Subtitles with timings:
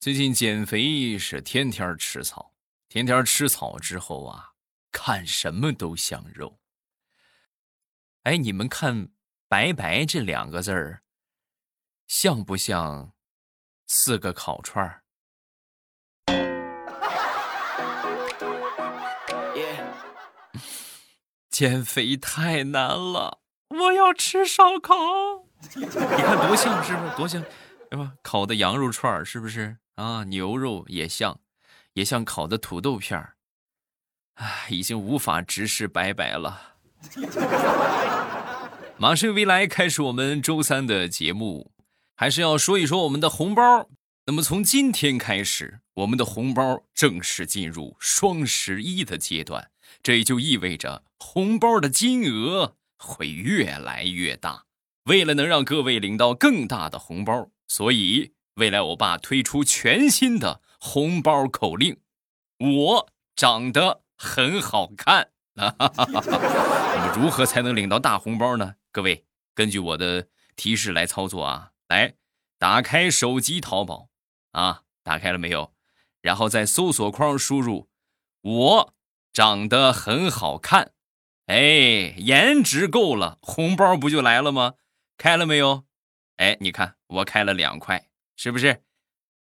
[0.00, 2.54] 最近减肥是天天吃草，
[2.88, 4.52] 天天吃草之后啊，
[4.90, 6.58] 看什么都像肉。
[8.22, 9.10] 哎，你们看
[9.46, 11.02] “白白”这两个字儿，
[12.06, 13.12] 像不像
[13.88, 15.02] 四个烤串儿？
[21.50, 24.94] 减肥太难了，我要吃烧烤。
[25.76, 27.44] 你看多像，是不是多像？
[27.90, 28.14] 对吧？
[28.22, 30.24] 烤的羊肉串是不是啊？
[30.24, 31.40] 牛肉也像，
[31.94, 33.36] 也像烤的土豆片儿。
[34.34, 36.76] 唉，已经无法直视白白了。
[38.96, 41.72] 马上未来开始我们周三的节目，
[42.16, 43.88] 还是要说一说我们的红包。
[44.26, 49.70] 那么从今天开始，我们的红包正式进入双十一的阶段，
[50.02, 54.66] 这也就意味着红包的金额会越来越大。
[55.04, 57.50] 为了能让各位领到更大的红包。
[57.66, 61.98] 所以，未来欧巴推出全新的红包口令：
[62.58, 65.30] 我长得很好看。
[65.54, 68.74] 那么，如何才能领到大红包呢？
[68.92, 71.70] 各位，根据我的提示来操作啊！
[71.88, 72.16] 来，
[72.58, 74.10] 打开手机淘宝
[74.52, 75.72] 啊，打开了没有？
[76.20, 77.88] 然后在搜索框输入
[78.42, 78.94] “我
[79.32, 80.92] 长得很好看”，
[81.48, 84.74] 哎，颜值够了，红包不就来了吗？
[85.16, 85.84] 开了没有？
[86.36, 88.09] 哎，你看我开了两块，
[88.42, 88.80] 是不是？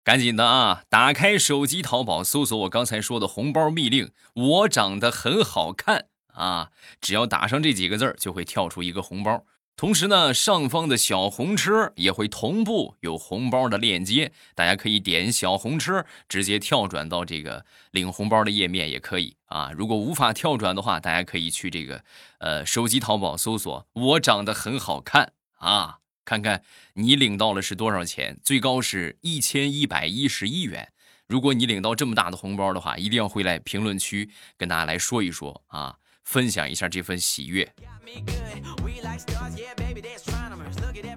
[0.03, 0.83] 赶紧的啊！
[0.89, 6.71] 打开手机淘宝，搜索我刚才说的红包密令，我长得很好看啊！
[6.99, 9.45] 只要打上这几个字儿，就会跳出一个红包。
[9.77, 19.71] 同时呢，上方的小红车也会同步有红包的链接，大家可以点小红车，直接跳转到这个领红包的页面，也可以啊。
[19.73, 22.03] 如果无法跳转的话，大家可以去这个
[22.39, 25.99] 呃手机淘宝搜索“我长得很好看”啊。
[26.23, 28.39] 看看你领到了是多少钱？
[28.43, 30.91] 最高是一千一百一十一元。
[31.27, 37.73] 如果你领到这么大的红包的话，一定要回来评论区跟大家来说一说啊，分享一下这份喜悦。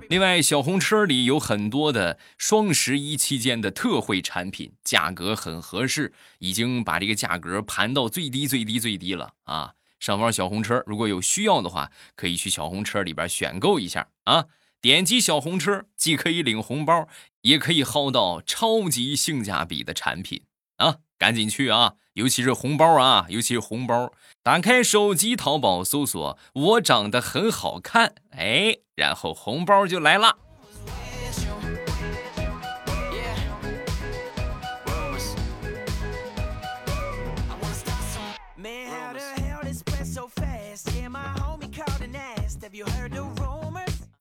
[0.09, 9.75] 另外，小红车里有很多的双十一期间的特惠产品，价格很合适，已经把这个价格盘到最低最低最低了啊！
[9.99, 14.45] 上方小红车如果有需要的话，可以去小红车里边选购一下啊。
[14.85, 17.09] 点击小红车，既可以领红包，
[17.41, 20.43] 也可以薅到超级性价比的产品
[20.77, 20.97] 啊！
[21.17, 21.95] 赶紧去啊！
[22.13, 24.13] 尤其是红包啊，尤其是红包。
[24.43, 30.37] 打开手机淘宝，搜索“我长得很好看”，哎，然后红包就来了。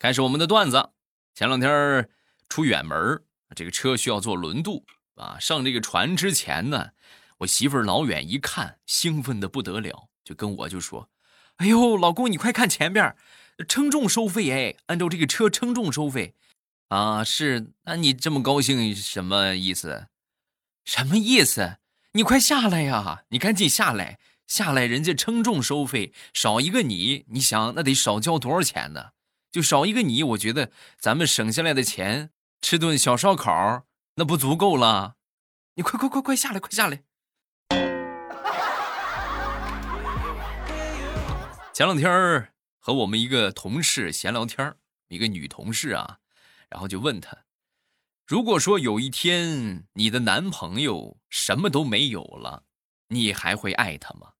[0.03, 0.89] 开始我们的段子。
[1.33, 2.09] 前两天
[2.49, 3.23] 出远门，
[3.55, 4.83] 这个车需要做轮渡
[5.15, 5.39] 啊。
[5.39, 6.89] 上这个船之前呢，
[7.37, 11.09] 我媳妇儿老远一看，兴奋的不得了，就跟我就说
[11.55, 13.15] ：“哎呦，老公，你快看前边，
[13.65, 16.35] 称重收费哎，按照这个车称重收费
[16.89, 20.07] 啊。”是，那你这么高兴什么意思？
[20.83, 21.77] 什么意思？
[22.11, 23.23] 你快下来呀！
[23.29, 29.11] 你赶紧下来，下来，人家称重收费，少一个你，你想那得少交多少钱呢？
[29.53, 35.17] 就少一个你，我觉得咱们省下来的钱吃顿小烧烤那不足够了。
[35.75, 37.03] 你快快快快下来，快下来！
[41.71, 44.75] 前两天和我们一个同事闲聊天
[45.09, 46.17] 一个女同事啊，
[46.67, 47.37] 然后就问她：
[48.25, 52.63] 如果说有一天你的男朋友什么都没有了，
[53.09, 54.31] 你还会爱他吗？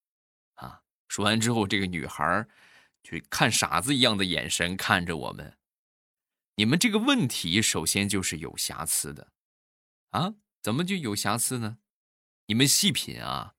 [0.56, 0.82] 啊！
[1.08, 2.48] 说完之后，这个女孩
[3.04, 5.58] 去看傻子一样的眼神看着我们，
[6.56, 9.28] 你们这个问题首先就是有瑕疵的，
[10.12, 10.36] 啊？
[10.62, 11.80] 怎么就有瑕疵呢？
[12.46, 13.56] 你们细品啊！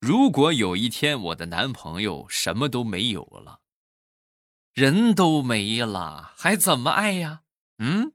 [0.00, 3.62] 如果有一天我的男朋友什么都没有了，
[4.74, 7.40] 人都没了，还怎么爱呀？
[7.78, 8.12] 嗯？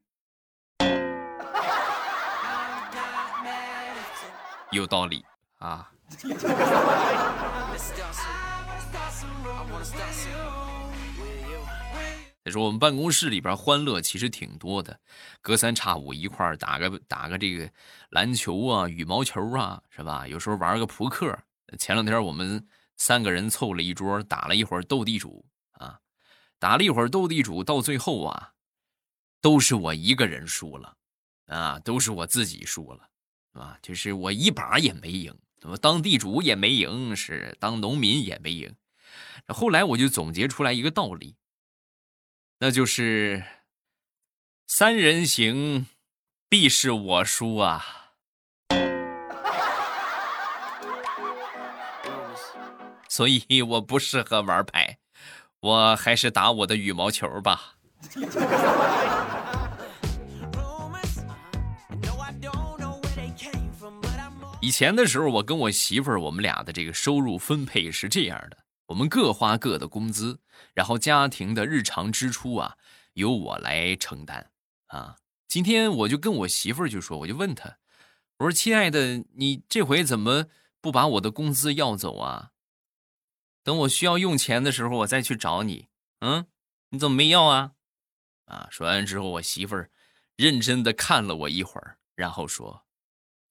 [4.71, 5.25] 有道理
[5.57, 5.91] 啊。
[12.49, 14.99] 说我们办公室里边欢乐其实挺多的，
[15.41, 17.71] 隔三差五一块打个打个这个
[18.09, 20.27] 篮球啊、羽毛球啊，是吧？
[20.27, 21.37] 有时候玩个扑克。
[21.77, 22.67] 前两天我们
[22.97, 25.99] 三个人凑了一桌，打了一会儿斗地主啊，
[26.57, 28.53] 打了一会儿斗地主，到最后啊，
[29.41, 30.97] 都是我一个人输了
[31.45, 33.07] 啊，都是我自己输了
[33.53, 38.75] 啊，就是我一把也没赢，怎么当地主也没赢，是当农民也没赢。
[39.47, 41.35] 后来我就总结出来一个道理。
[42.61, 43.41] 那就是
[44.67, 45.87] “三人行，
[46.49, 47.85] 必是我输”啊。
[53.07, 54.97] 所以我不适合玩牌，
[55.61, 57.75] 我还是打我的羽毛球吧。
[64.61, 68.57] 以前的时候，我跟我媳妇儿，我们俩的这个收入分配是这样的：
[68.89, 70.39] 我们各花各的工资，
[70.73, 72.75] 然后家庭的日常支出啊，
[73.13, 74.51] 由我来承担。
[74.87, 77.77] 啊，今天我就跟我媳妇儿就说，我就问她，
[78.39, 80.47] 我说：“亲爱的，你这回怎么
[80.81, 82.49] 不把我的工资要走啊？
[83.63, 85.87] 等我需要用钱的时候，我再去找你。
[86.21, 86.47] 嗯，
[86.89, 87.73] 你怎么没要啊？”
[88.45, 89.91] 啊，说完之后，我媳妇儿
[90.35, 92.85] 认真的看了我一会儿，然后说。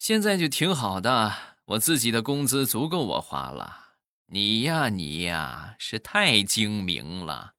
[0.01, 1.33] 现在就挺好的，
[1.67, 3.88] 我自己的工资足够我花了。
[4.31, 7.55] 你呀，你呀，是太精明了，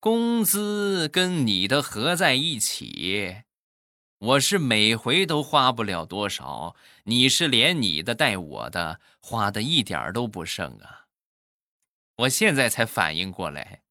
[0.00, 3.42] 工资跟你的合在一起，
[4.18, 6.74] 我是每回都花不了多少，
[7.04, 11.08] 你是连你的带我的花的一点都不剩啊！
[12.16, 13.82] 我现在才反应过来，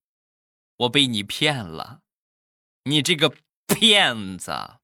[0.78, 2.02] 我被你骗了，
[2.86, 3.31] 你这个
[3.68, 4.80] 骗子！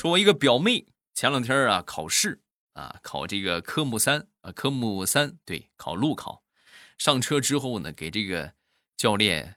[0.00, 2.40] 说，我一个表妹前两天啊考试
[2.72, 6.42] 啊考这个科目三啊科目三对考路考，
[6.96, 8.54] 上车之后呢给这个
[8.96, 9.56] 教练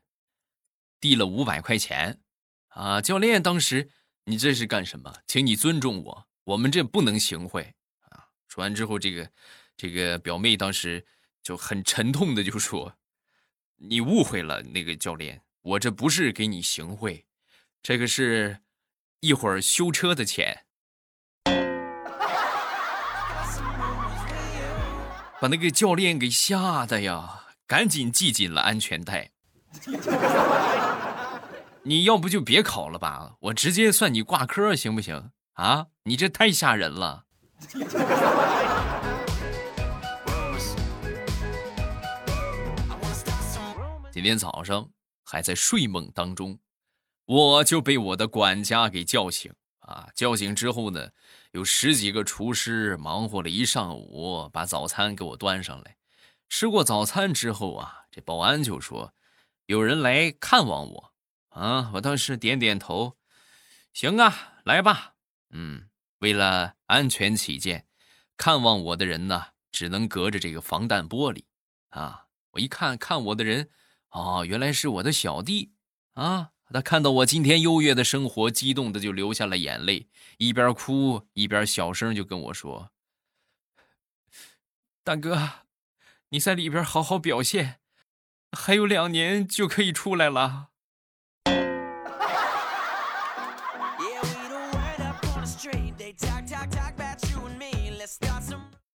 [0.99, 2.19] 递了五百块钱
[2.67, 3.89] 啊教练当时
[4.25, 5.15] 你这是干什么？
[5.25, 7.73] 请你尊重我，我们这不能行贿
[8.09, 8.27] 啊！
[8.49, 9.31] 说完之后，这个
[9.77, 11.05] 这个表妹当时
[11.41, 12.97] 就很沉痛的就说
[13.79, 17.25] ：“你误会了，那个教练，我这不是给你行贿，
[17.81, 18.57] 这个是。”
[19.23, 20.65] 一会儿修车的钱，
[25.39, 29.31] 把那个教练给吓得呀，赶紧系紧了安全带。
[31.83, 35.31] 你要不就别考了吧，我直接算你挂科行不行？
[35.53, 37.23] 啊，你这太吓人了。
[44.11, 44.89] 今天早上
[45.23, 46.59] 还在睡梦当中。
[47.25, 50.09] 我就被我的管家给叫醒啊！
[50.15, 51.11] 叫醒之后呢，
[51.51, 55.97] 有十几个厨师忙活了一上午，把早餐给我端上来。
[56.49, 59.13] 吃过早餐之后啊，这保安就说
[59.67, 61.13] ：“有人来看望我。”
[61.49, 63.17] 啊，我当时点点头
[63.93, 65.13] ：“行啊，来吧。”
[65.51, 67.87] 嗯，为了安全起见，
[68.35, 71.43] 看望我的人呢，只能隔着这个防弹玻璃。
[71.89, 73.69] 啊，我一看看我的人，
[74.09, 75.73] 哦，原来是我的小弟
[76.13, 76.52] 啊。
[76.73, 80.07] 他看到我今天优越的生活，激动的就流下了眼泪，
[80.39, 82.89] 一边哭一边小声就跟我说
[85.05, 85.49] ：“大哥，
[86.29, 87.79] 你在里边好好表现，
[88.51, 90.69] 还有两年就可以出来了。”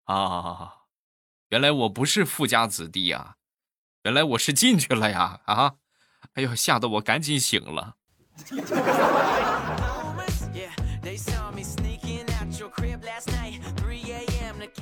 [0.07, 0.73] 啊，
[1.51, 3.37] 原来我不是富家子弟啊，
[4.03, 5.43] 原来我是进去了呀！
[5.45, 5.77] 啊。
[6.39, 7.97] 哎呦，吓得我赶紧醒了。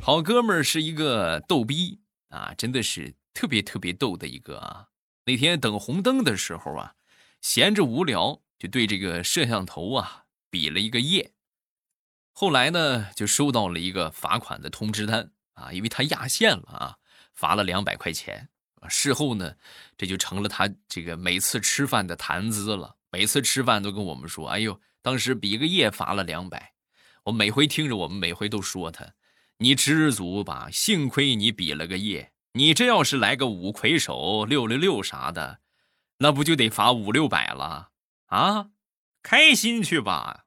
[0.02, 1.98] 好哥们儿是一个逗逼
[2.28, 4.88] 啊，真的是特别特别逗的一个啊。
[5.24, 6.92] 那天等红灯的时候啊，
[7.40, 11.32] 闲着无聊就对这个摄像头啊比了一个耶。
[12.34, 16.96] 后来呢，就收到了一个罚款的通知单啊，因为他压线了啊，
[17.32, 18.50] 罚了两百块钱。
[18.88, 19.54] 事后呢，
[19.96, 22.96] 这就成了他这个每次吃饭的谈资了。
[23.10, 26.74] 每次吃饭都跟我们说：“哎呦，当时比个耶罚了两百。”
[27.24, 29.14] 我每回听着，我们每回都说他
[29.58, 32.32] ：“你知足吧，幸亏你比了个耶。
[32.52, 35.60] 你这要是来个五魁首、六六六啥的，
[36.18, 37.90] 那不就得罚五六百了
[38.26, 38.68] 啊？
[39.22, 40.44] 开心去吧。”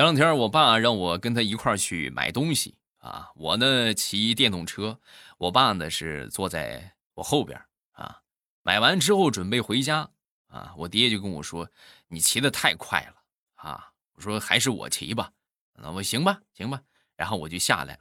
[0.00, 3.28] 前两天，我爸让我跟他一块儿去买东西啊。
[3.36, 4.98] 我呢骑电动车，
[5.36, 7.60] 我爸呢是坐在我后边
[7.92, 8.22] 啊。
[8.62, 10.08] 买完之后准备回家
[10.46, 11.68] 啊，我爹就跟我说
[12.08, 13.16] ：“你骑的太快了
[13.56, 15.32] 啊！”我说：“还是我骑吧。”
[15.76, 16.80] 那我行吧，行吧。
[17.14, 18.00] 然后我就下来了。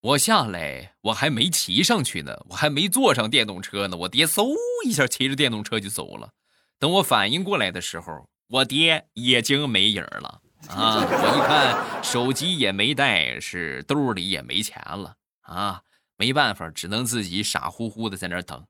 [0.00, 4.54] 我下来，我还没骑上去呢，我还没坐上电动车呢，我爹嗖
[4.86, 6.32] 一下骑着电动车就走了。
[6.78, 10.40] 等我反应过来的时候，我爹已经没影了。
[10.70, 11.04] 啊！
[11.04, 15.82] 我一看手机也没带，是兜里也没钱了啊！
[16.16, 18.66] 没办法，只能自己傻乎乎的在那等。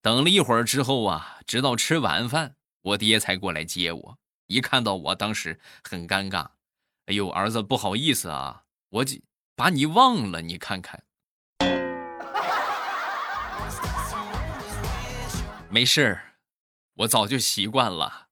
[0.00, 4.18] 等了一会儿之后啊，直到吃晚饭，我爹才过来接我。
[4.46, 6.46] 一看到我，当时很尴尬。
[7.06, 9.04] 哎呦，儿子，不好意思啊，我
[9.56, 10.40] 把你忘了。
[10.42, 11.02] 你看看，
[15.68, 16.20] 没事，
[16.94, 18.28] 我早就习惯了。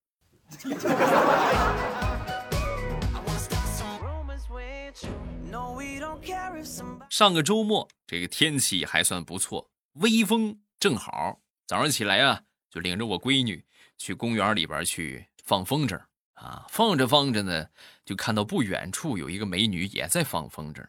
[7.12, 11.42] 上个周末，这个天气还算不错，微风正好。
[11.66, 13.62] 早上起来啊，就领着我闺女
[13.98, 16.00] 去公园里边去放风筝
[16.32, 16.64] 啊。
[16.70, 17.68] 放着放着呢，
[18.06, 20.82] 就看到不远处有一个美女也在放风筝。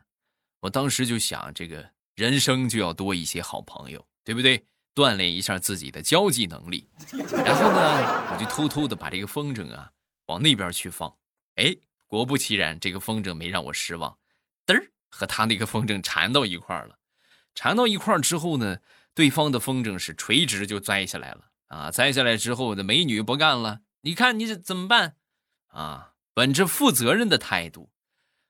[0.62, 4.66] 我当时就想，这个人生就要多一些好朋友，对不对？
[4.96, 6.88] 锻炼一下自己的交际能力。
[7.44, 9.92] 然后呢，我就偷偷的把这个风筝啊
[10.28, 11.14] 往那边去放。
[11.56, 11.76] 哎，
[12.08, 14.18] 果不其然，这个风筝没让我失望，
[14.66, 16.98] 嘚儿和他那个风筝缠到一块了。
[17.54, 18.80] 缠到一块之后呢，
[19.14, 21.92] 对方的风筝是垂直就摘下来了啊！
[21.92, 25.18] 摘下来之后，的美女不干了，你看你这怎么办？
[25.68, 27.92] 啊，本着负责任的态度，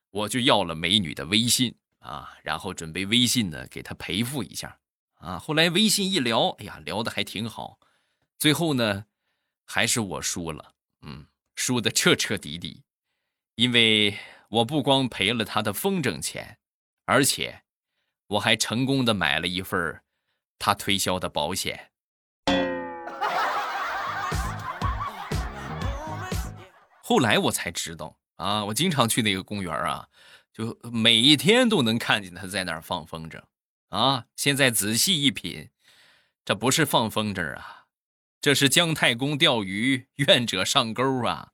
[0.09, 4.79] 我就要了美女的微信啊，然后准备微信呢给她赔付一下
[5.15, 5.37] 啊。
[5.37, 7.79] 后来微信一聊，哎呀，聊的还挺好。
[8.39, 9.05] 最后呢，
[9.65, 12.83] 还是我输了，嗯，输的彻彻底底，
[13.55, 14.17] 因为
[14.53, 16.59] 我不光赔了他的风筝钱，
[17.05, 17.63] 而且。
[18.27, 20.01] 我还成功的买了一份
[20.57, 21.91] 他推销的保险。
[27.03, 30.07] 后来我才知道啊，我经常去那个公园啊，
[30.51, 33.43] 就每一天都能看见他在那儿放风筝
[33.89, 34.25] 啊。
[34.35, 35.69] 现在仔细一品，
[36.45, 37.85] 这不是放风筝啊，
[38.41, 41.52] 这是姜太公钓鱼，愿者上钩啊。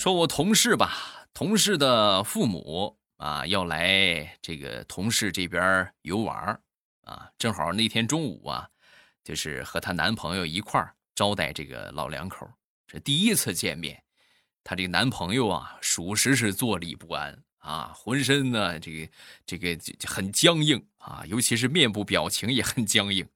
[0.00, 6.58] 说我同事吧，同事的父母啊要来这个同事这边游玩
[7.02, 8.66] 啊，正好那天中午啊，
[9.22, 12.50] 就是和她男朋友一块儿招待这个老两口，
[12.86, 14.02] 这第一次见面，
[14.64, 19.12] 她这个男朋友啊，属实是坐立不安啊，浑身呢这个
[19.44, 23.28] 这个很僵硬啊，尤其是面部表情也很僵硬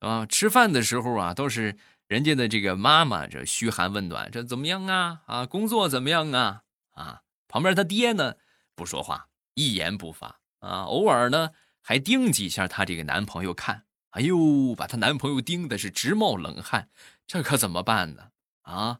[0.00, 1.78] 啊，吃饭的时候啊都是。
[2.10, 5.22] 人家的这个妈妈这嘘寒问暖，这怎么样啊？
[5.26, 6.64] 啊，工作怎么样啊？
[6.90, 8.34] 啊，旁边他爹呢
[8.74, 10.82] 不说话，一言不发啊。
[10.86, 11.50] 偶尔呢
[11.80, 16.90] 还盯几下他这个男朋友看，哎呦，把她男朋友盯的是直冒冷汗，
[17.28, 18.32] 这可怎么办呢？
[18.62, 18.98] 啊，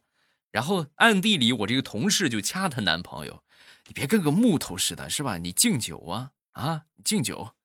[0.52, 3.42] 然后暗地里我这个同事就掐她男朋友，
[3.88, 5.36] 你别跟个木头似的，是吧？
[5.38, 7.56] 你敬酒啊啊，敬酒。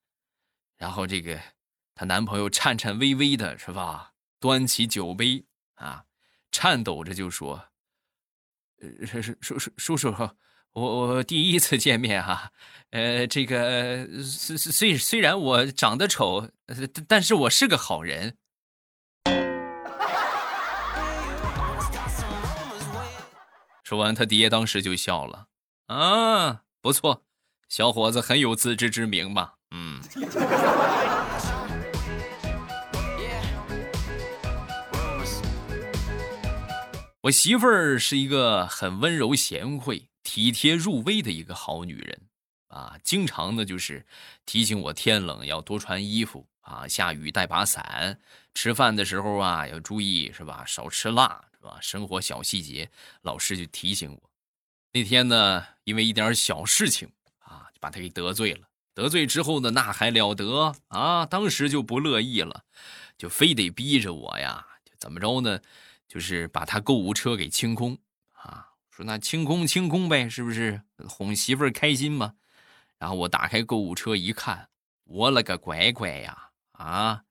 [0.76, 1.40] 然后这个
[1.94, 4.14] 她男朋友颤颤巍巍的，是吧？
[4.40, 6.06] 端起酒杯啊，
[6.52, 7.70] 颤抖着就说
[8.82, 10.30] ：“呃，叔叔叔叔，
[10.74, 12.52] 我我第一次见面哈，
[12.92, 16.50] 呃，这个虽虽虽然我长得丑，
[17.08, 18.38] 但是我是个好人。”
[23.84, 25.48] 说完，他爹当时就笑了
[25.88, 27.24] ：“啊，不错，
[27.70, 30.02] 小伙子很有自知之明嘛，嗯。”
[37.26, 42.22] 我媳妇儿是一个很温柔贤惠、体贴入微的一个好女人，
[42.68, 44.06] 啊，经常呢就是
[44.46, 48.20] 提醒我天冷要多穿衣服啊，下雨带把伞，
[48.54, 51.80] 吃饭的时候啊要注意是吧，少吃辣是吧？
[51.82, 52.92] 生活小细节，
[53.24, 54.30] 老师就提醒我。
[54.94, 58.68] 那天呢，因为一点小事情啊，就把她给得罪了。
[58.94, 61.26] 得罪之后呢，那还了得啊？
[61.26, 62.66] 当时就不乐意了，
[63.18, 65.60] 就非得逼着我呀，就怎么着呢？
[66.08, 67.98] 就是把他购物车给清空
[68.32, 72.36] 啊，说那清空清空呗，是不是哄媳妇儿开心嘛？
[72.98, 74.70] 然后我打开购物车一看，
[75.04, 76.50] 我了个乖乖呀！
[76.74, 77.24] 啊，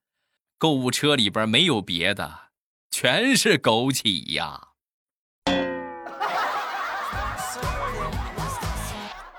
[0.59, 2.51] 购物车里边没有别的，
[2.91, 4.69] 全是枸杞呀！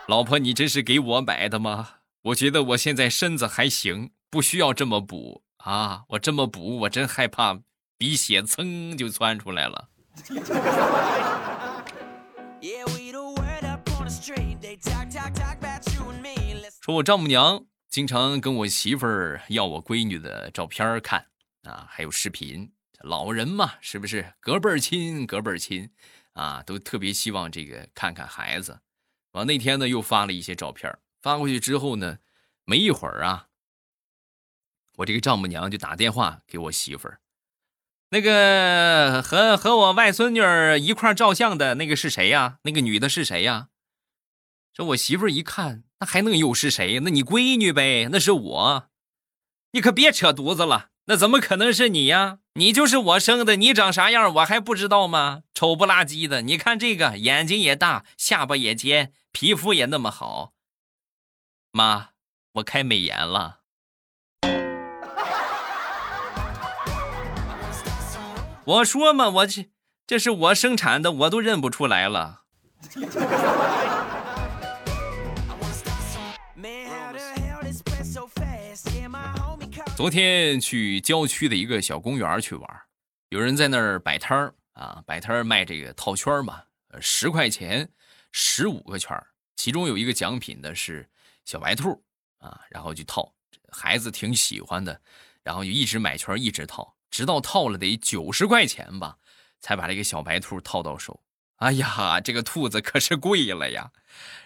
[0.07, 1.95] 老婆，你这是给我买的吗？
[2.23, 6.05] 我觉得我现在身子还行，不需要这么补啊！
[6.09, 7.61] 我这么补，我真害怕。
[7.97, 9.89] 鼻血噌就窜出来了。
[16.81, 21.27] 说我丈母娘经常跟我媳妇儿要我闺女的照片看
[21.63, 22.71] 啊，还有视频。
[22.99, 25.89] 老人嘛，是不是隔辈儿亲，隔辈儿亲
[26.33, 28.81] 啊，都特别希望这个看看孩子。
[29.31, 32.19] 完那天呢，又发了一些照片，发过去之后呢，
[32.65, 33.47] 没一会儿啊，
[34.97, 37.19] 我这个丈母娘就打电话给我媳妇儿。
[38.15, 40.39] 那个和和我外孙女
[40.79, 42.59] 一块照相的那个是谁呀？
[42.63, 43.67] 那个女的是谁呀？
[44.73, 47.01] 这我媳妇一看，那还能又是谁？
[47.01, 48.89] 那你闺女呗，那是我。
[49.71, 52.39] 你可别扯犊子了，那怎么可能是你呀？
[52.53, 55.41] 你就是我生的，你长啥样我还不知道吗？
[55.53, 60.53] 丑不拉几的，你看这个眼睛也大，下巴也尖，皮肤也那么好，
[61.73, 62.11] 妈，
[62.53, 63.64] 我开美颜了。
[68.67, 69.69] 我说嘛，我这
[70.07, 72.41] 这是我生产的，我都认不出来了。
[79.95, 82.81] 昨天去郊区的一个小公园去玩，
[83.29, 86.63] 有人在那儿摆摊儿啊，摆摊儿卖这个套圈嘛，
[86.99, 87.87] 十块钱
[88.31, 89.15] 十五个圈
[89.55, 91.07] 其中有一个奖品的是
[91.45, 92.03] 小白兔
[92.39, 93.31] 啊，然后就套，
[93.71, 94.99] 孩子挺喜欢的，
[95.43, 99.15] 然后就一直买圈一直套，直到套了得九十块钱吧，
[99.61, 101.21] 才把这个小白兔套到手。
[101.55, 103.93] 哎呀，这个兔子可是贵了呀！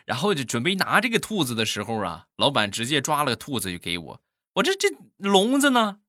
[0.05, 4.21] 然后就准备拿这个兔子的时候啊，老板直接抓了个兔子就给我，
[4.53, 6.01] 我这这笼子呢？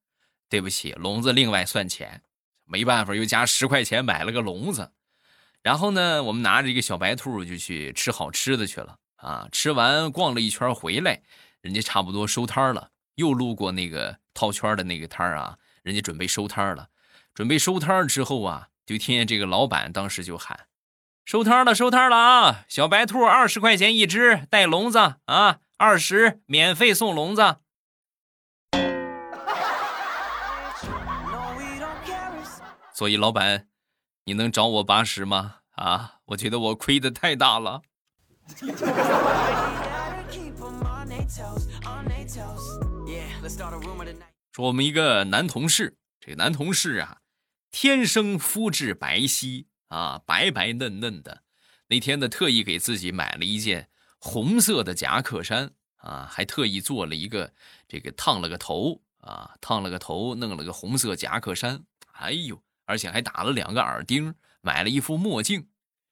[0.50, 2.24] 对不起，笼子另外算钱。
[2.66, 4.92] 没办法，又加十块钱买了个笼子。
[5.62, 9.48] 然后呢，我们拿着一个小白兔就去吃好吃的去了啊！
[9.50, 11.22] 吃完逛了一圈回来，
[11.62, 16.88] 人家差不多收摊了，又路过那个套圈的那个摊啊，人家准备收摊了。
[17.34, 20.66] 准备收摊之后啊，就听见这个老板当时就喊。
[21.24, 22.64] 收摊了，收摊了啊！
[22.66, 27.58] 小白兔二十块钱一只，带笼子啊，二十免费送笼子。
[32.92, 33.68] 所以老板，
[34.24, 35.58] 你能找我八十吗？
[35.76, 37.82] 啊，我觉得我亏的太大了。
[44.60, 47.22] 我们一个男同事，这个男同事啊，
[47.70, 49.66] 天生肤质白皙。
[49.90, 51.42] 啊，白白嫩嫩的，
[51.88, 53.88] 那天呢，特意给自己买了一件
[54.20, 57.52] 红色的夹克衫啊，还特意做了一个
[57.88, 65.66] 这个烫了个头啊，烫了个头，弄了个红色夹克衫，哎呦，而且还打了两个耳钉，买了一副墨镜，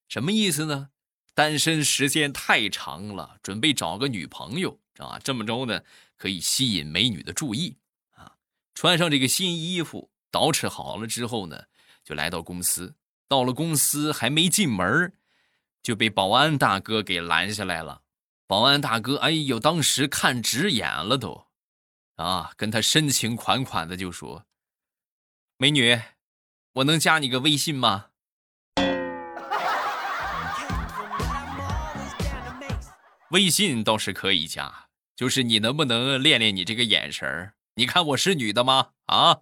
[0.09, 0.88] 什么意思呢？
[1.33, 5.83] 单身时间太长了，准备找个女朋友啊，这么着呢，
[6.16, 7.77] 可以吸引美女的注意。
[8.81, 11.64] 穿上这个新衣服，捯饬好了之后呢，
[12.05, 12.95] 就来到公司。
[13.27, 15.12] 到了公司还没进门，
[15.83, 18.03] 就被保安大哥给拦下来了。
[18.47, 21.49] 保安大哥，哎呦，当时看直眼了都，
[22.14, 24.47] 啊，跟他深情款款的就说
[25.59, 26.01] ：“美女，
[26.75, 28.11] 我能加你个微信吗？”
[33.33, 34.87] 微信倒是可以加，
[35.17, 38.88] 就是你能不能练练你这个眼神你看我是女的吗？
[39.07, 39.38] 啊？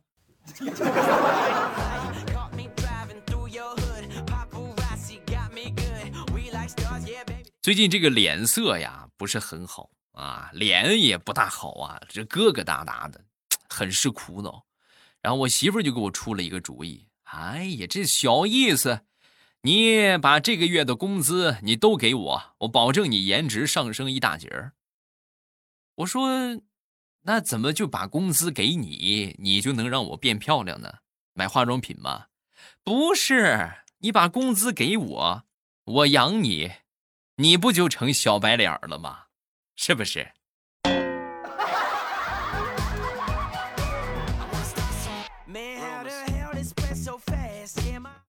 [7.63, 13.25] 最近这个脸色呀不是很好啊，脸也不大好啊，这疙疙瘩瘩的，
[13.71, 14.67] 很是苦恼。
[15.23, 19.01] 然后我媳妇就给我出了一个主意，哎呀，这小意思，
[19.63, 24.75] 你把这个月的工资你都给我，我保证你颜值上升一大截儿。
[25.95, 26.61] 我说，
[27.29, 30.99] 那怎么就把工资给你，你就能让我变漂亮呢？
[31.35, 32.27] 买化妆品吗？
[32.85, 35.43] 不是，你把工资给我，
[35.87, 36.71] 我养你。
[37.39, 39.25] 你不就成小白脸了吗？
[39.75, 40.31] 是不是？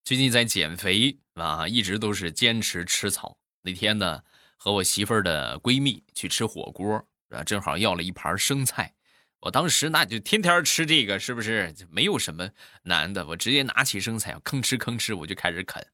[0.04, 3.38] 最近在减肥啊，一直都是坚持吃草。
[3.62, 4.24] 那天呢，
[4.58, 8.94] 和我媳妇儿的闺蜜去吃火锅啊，正好要了一盘生菜。
[9.42, 11.76] 我当时那就天天吃这个，是不是？
[11.90, 12.50] 没有什么
[12.84, 15.86] 难的，我直接拿起生菜，吭哧吭哧我就开始啃，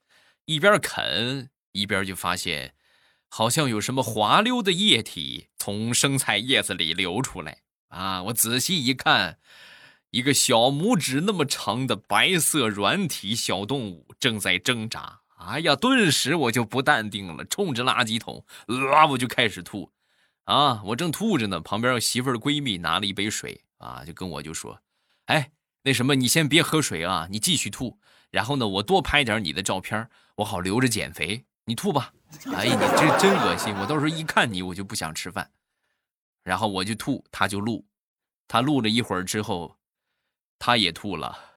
[0.45, 2.73] 一边啃一边就发现。
[3.35, 8.21] 好像有什么滑溜的液体从生菜叶子里流出来啊！
[8.25, 9.39] 我仔细一看，
[10.11, 15.21] 一个小拇指那么长的白色软体小动物正在挣扎。
[15.39, 18.45] 哎呀，顿时我就不淡定了，冲着垃圾桶
[18.93, 19.91] 啊，我就开始吐。
[20.45, 24.81] 啊，我正吐着呢，旁边我媳妇儿的闺蜜拿了一杯水啊，就跟我就说
[25.25, 25.51] ：“哎，
[25.83, 27.99] 那什么，你先别喝水啊，你继续吐。
[28.29, 31.45] 然后呢，我多拍点你的照片，我好留着减肥。
[31.65, 32.13] 你吐吧。”
[32.51, 33.75] 哎，你这真恶心！
[33.75, 35.51] 我到时候一看你，我就不想吃饭。
[36.43, 37.85] 然后我就吐，他就录，
[38.47, 39.77] 他录了一会儿之后，
[40.57, 41.52] 他也吐了。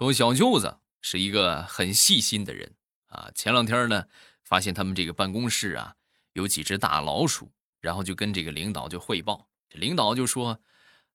[0.00, 2.74] 说小舅子是一个很细心的人
[3.08, 3.30] 啊。
[3.34, 4.06] 前两天呢，
[4.42, 5.94] 发现他们这个办公室啊
[6.32, 10.58] 有几只大老鼠，然后就跟这个领导就汇报，领导就说。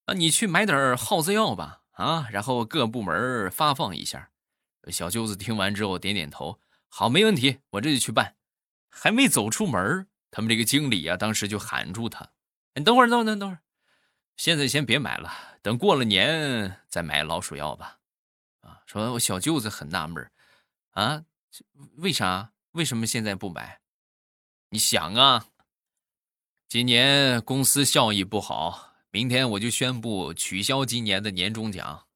[0.05, 4.29] 啊，你去买点耗子药吧，啊，然后各部门发放一下。
[4.91, 8.35] 小舅子听完之后点点头，好，没问题，我这就去办。
[8.87, 12.29] 还没走出门，他们这个经理啊，当时就喊住他
[12.75, 13.61] ：“你等会儿，等等等会儿，
[14.37, 17.97] 现在先别买了，等过了年再买老鼠药吧。”
[18.65, 20.31] 啊，说我小舅子很纳闷
[20.91, 21.23] 啊，
[21.97, 22.51] 为啥？
[22.71, 23.79] 为什么现在不买？
[24.69, 25.45] 你想啊，
[26.67, 32.07] 今年公司效益不好，明天我就宣布取消今年的年终奖，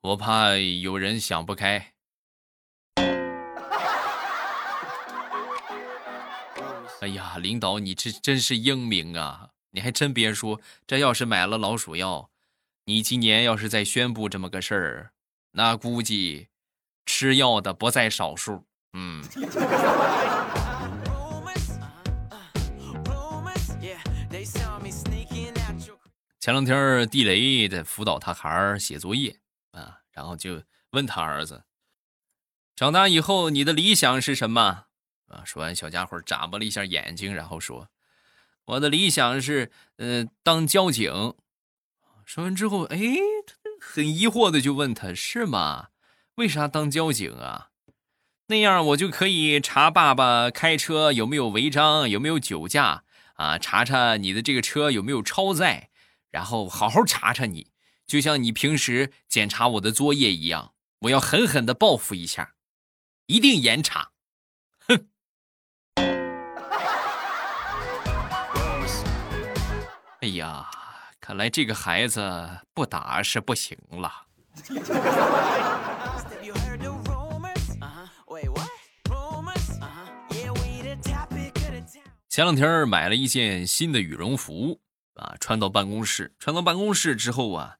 [0.00, 1.92] 我怕有人想不开。
[7.02, 9.50] 哎呀，领导，你这真是英明啊！
[9.70, 12.30] 你还真别说，这要是买了老鼠药，
[12.84, 15.12] 你今年要是再宣布这么个事儿，
[15.56, 16.48] 那估计
[17.06, 18.66] 吃药的不在少数。
[18.92, 19.22] 嗯。
[26.40, 29.38] 前两天地雷在辅导他孩儿写作业
[29.70, 31.64] 啊，然后就问他儿子
[32.74, 34.86] ：“长大以后你的理想是什么？”
[35.30, 37.88] 啊，说完，小家伙眨巴了一下眼睛，然后说
[38.66, 41.34] ：“我的理想是，呃，当交警。”
[42.26, 42.98] 说完之后，哎，
[43.92, 45.88] 很疑惑的就问他：“是吗？
[46.36, 47.68] 为啥当交警啊？
[48.48, 53.56] 那样我就可以查爸爸开车有没有违章，有没有酒驾啊？
[53.56, 55.90] 查查你的这个车有没有超载，
[56.30, 57.70] 然后好好查查你，
[58.06, 62.54] 就像你平时检查我的作业一样，我要狠狠的报复一下，
[63.26, 64.10] 一定严查。”
[64.88, 65.06] 哼。
[70.20, 70.68] 哎呀，
[71.24, 72.20] 看来这个孩子
[72.74, 74.12] 不打是不行了。
[82.28, 84.78] 前两天买了一件新的羽绒服
[85.14, 86.34] 啊，穿到办公室。
[86.38, 87.78] 穿到办公室之后啊，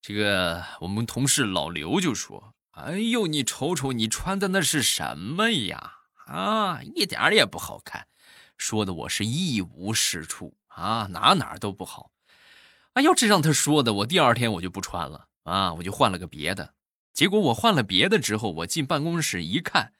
[0.00, 5.98] 这个我们同事老刘就说：“哎呦，你瞅瞅你穿的那是什么呀？
[6.26, 8.08] 啊，一点也不好看。”
[8.58, 10.56] 说的我是一无是处。
[10.66, 12.10] 啊，哪哪都不好，
[12.94, 16.74] 啊，要这让他说的，我第二天我就不穿了啊，我就换了个别的。
[17.12, 19.92] 结果我换了别的之后，我进办公室一看，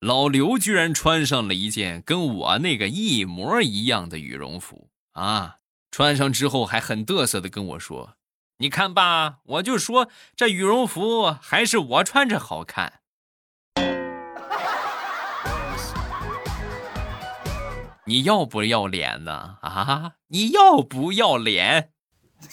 [0.00, 5.56] 老刘居然穿上了一件跟我那个一模一样的羽绒服啊！
[5.90, 8.16] 穿上之后还很嘚瑟的跟我说
[8.58, 13.00] ：“你看吧，我就说这羽绒服还是我穿着好看。”
[18.06, 19.58] 你要不要脸呢？
[19.62, 21.92] 啊，你要不要脸？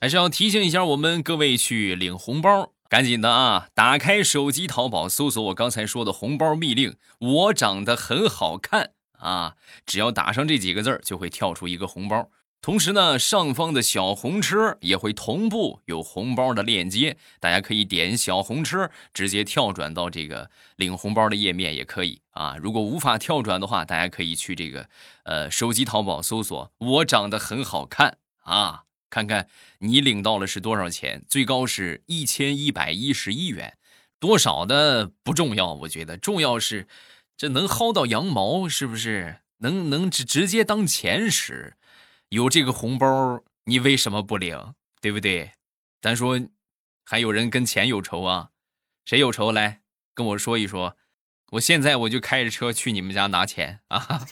[0.00, 3.66] 还是要提醒一下我们各位去领红包，赶紧的啊！
[3.74, 9.56] 打开手机淘宝，搜索我刚才说的红包密令，我长得很好看啊！
[9.84, 12.30] 只要打上这几个字就会跳出一个红包。
[12.60, 22.56] 同时呢，上方的小红车也会同步有红包的链接，大家可以点小红车，直接跳转到这个领红包的页面也可以啊。
[22.60, 24.88] 如果无法跳转的话，大家可以去这个
[25.22, 33.78] 呃手机淘宝搜索“我长得很好看”啊，看看你领到了是多少钱，最高是一千一百一十一元，
[34.18, 36.88] 多少的不重要，我觉得重要是
[37.36, 39.36] 这能薅到羊毛，是不是？
[39.58, 41.76] 能能直直接当钱使。
[42.30, 44.74] 有这个红包，你为什么不领？
[45.00, 45.52] 对不对？
[46.02, 46.38] 咱说，
[47.02, 48.50] 还有人跟钱有仇啊？
[49.06, 49.50] 谁有仇？
[49.50, 49.80] 来
[50.12, 50.98] 跟我说一说，
[51.52, 54.26] 我现在我就开着车去你们家拿钱啊！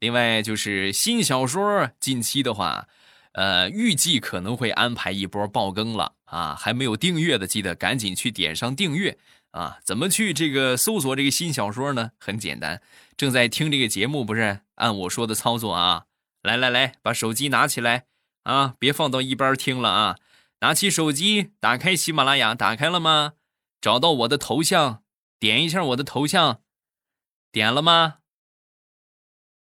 [0.00, 2.88] 另外就是新小说，近期的话。
[3.32, 6.56] 呃，预计可能会安排一波爆更了啊！
[6.58, 9.18] 还没有订阅的，记得赶紧去点上订阅
[9.50, 9.78] 啊！
[9.84, 12.12] 怎么去这个搜索这个新小说呢？
[12.18, 12.80] 很简单，
[13.16, 16.06] 正在听这个节目，不是按我说的操作啊！
[16.42, 18.06] 来来来，把手机拿起来
[18.44, 18.74] 啊！
[18.78, 20.16] 别放到一边听了啊！
[20.60, 23.34] 拿起手机，打开喜马拉雅，打开了吗？
[23.80, 25.02] 找到我的头像，
[25.38, 26.60] 点一下我的头像，
[27.52, 28.18] 点了吗？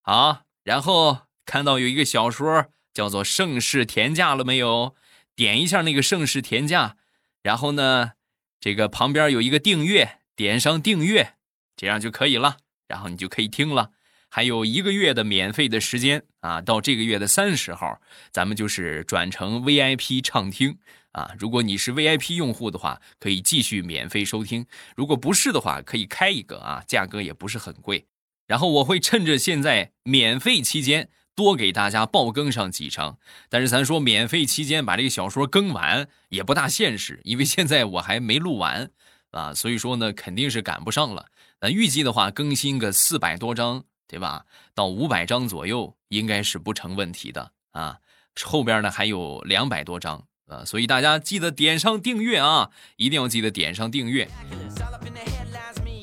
[0.01, 2.67] 好，然后看到有一个小说。
[2.95, 4.95] 叫做盛世田价了没有？
[5.35, 6.97] 点一下那个盛世田价，
[7.43, 8.13] 然后呢，
[8.59, 11.33] 这个旁边有一个订阅，点上订阅，
[11.75, 12.57] 这样就可以了。
[12.87, 13.91] 然后你就可以听了，
[14.29, 17.99] 还有一个月的免费的时间啊，到这个月的三十号，
[18.31, 20.77] 咱们就是转成 VIP 畅听
[21.11, 21.31] 啊。
[21.37, 24.63] 如果你是 VIP 用户的话，可以继续免费收听；
[24.95, 28.05] 如果不是的话，可以开一个啊，价格也不是很贵。
[28.47, 31.09] 然后我会趁着现在免费期间。
[31.35, 33.17] 多给大家爆更上几章，
[33.49, 38.89] 但是咱说免费期间把这个小说更完也不大现实，因为现在我还没录完
[39.31, 41.25] 啊，所以说呢肯定是赶不上了。
[41.59, 44.45] 那预计的话更新个四百多章，对吧？
[44.73, 47.97] 到五百章左右应该是不成问题的啊。
[48.43, 54.27] 后边呢还有两百多章，啊，所以大家记得点上订阅啊，一定要记得点上订阅。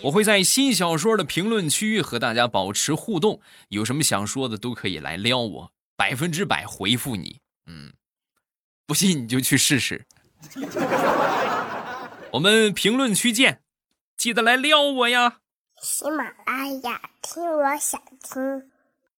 [0.04, 7.40] 我会在新小说的评论区和大家保持互动，有什么想说的都可以来撩我，百分之百回复你。
[7.66, 7.92] 嗯，
[8.86, 10.06] 不信你就去试试。
[12.32, 13.62] 我们评论区见，
[14.16, 15.38] 记得来撩我呀！
[15.80, 18.71] 喜马拉雅听，我想听。